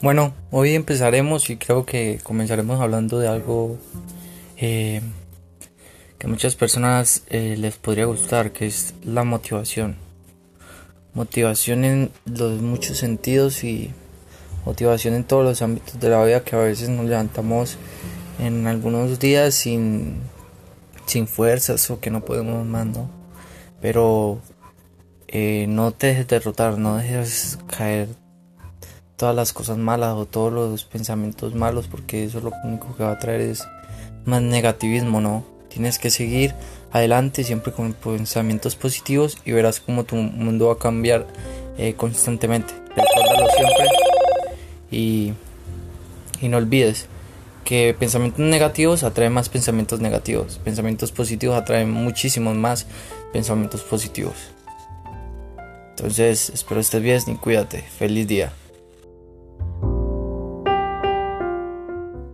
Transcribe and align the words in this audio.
Bueno, 0.00 0.32
hoy 0.52 0.76
empezaremos 0.76 1.50
y 1.50 1.56
creo 1.56 1.84
que 1.84 2.20
comenzaremos 2.22 2.80
hablando 2.80 3.18
de 3.18 3.26
algo 3.26 3.78
eh, 4.56 5.02
que 6.18 6.26
a 6.28 6.30
muchas 6.30 6.54
personas 6.54 7.24
eh, 7.30 7.56
les 7.58 7.78
podría 7.78 8.04
gustar, 8.04 8.52
que 8.52 8.68
es 8.68 8.94
la 9.04 9.24
motivación. 9.24 9.96
Motivación 11.14 11.84
en 11.84 12.12
los 12.26 12.62
muchos 12.62 12.98
sentidos 12.98 13.64
y 13.64 13.90
motivación 14.64 15.14
en 15.14 15.24
todos 15.24 15.42
los 15.44 15.62
ámbitos 15.62 15.98
de 15.98 16.10
la 16.10 16.24
vida 16.24 16.44
que 16.44 16.54
a 16.54 16.60
veces 16.60 16.90
nos 16.90 17.06
levantamos 17.06 17.76
en 18.38 18.68
algunos 18.68 19.18
días 19.18 19.52
sin, 19.56 20.18
sin 21.06 21.26
fuerzas 21.26 21.90
o 21.90 21.98
que 21.98 22.10
no 22.10 22.24
podemos 22.24 22.64
más, 22.64 22.86
¿no? 22.86 23.10
Pero 23.80 24.40
eh, 25.26 25.66
no 25.68 25.90
te 25.90 26.06
dejes 26.06 26.28
derrotar, 26.28 26.78
no 26.78 26.98
dejes 26.98 27.58
caer 27.66 28.10
todas 29.18 29.34
las 29.34 29.52
cosas 29.52 29.76
malas 29.76 30.14
o 30.14 30.24
todos 30.24 30.52
los 30.52 30.84
pensamientos 30.84 31.54
malos 31.54 31.88
porque 31.88 32.24
eso 32.24 32.40
lo 32.40 32.52
único 32.64 32.96
que 32.96 33.02
va 33.02 33.10
a 33.10 33.18
traer 33.18 33.42
es 33.42 33.66
más 34.24 34.40
negativismo, 34.40 35.20
¿no? 35.20 35.44
Tienes 35.68 35.98
que 35.98 36.10
seguir 36.10 36.54
adelante 36.92 37.44
siempre 37.44 37.72
con 37.72 37.92
pensamientos 37.92 38.76
positivos 38.76 39.36
y 39.44 39.52
verás 39.52 39.80
cómo 39.80 40.04
tu 40.04 40.16
mundo 40.16 40.68
va 40.68 40.74
a 40.74 40.78
cambiar 40.78 41.26
eh, 41.76 41.94
constantemente. 41.94 42.72
Recuérdalo 42.88 43.50
siempre 43.50 43.86
y, 44.90 45.32
y 46.40 46.48
no 46.48 46.56
olvides 46.56 47.08
que 47.64 47.94
pensamientos 47.98 48.40
negativos 48.40 49.02
atraen 49.02 49.32
más 49.32 49.48
pensamientos 49.48 50.00
negativos, 50.00 50.60
pensamientos 50.64 51.12
positivos 51.12 51.56
atraen 51.56 51.90
muchísimos 51.90 52.56
más 52.56 52.86
pensamientos 53.32 53.82
positivos. 53.82 54.36
Entonces, 55.90 56.50
espero 56.50 56.80
estés 56.80 57.02
bien 57.02 57.20
y 57.26 57.34
cuídate. 57.34 57.82
Feliz 57.82 58.28
día. 58.28 58.52